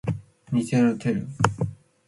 [0.51, 1.23] niste tenu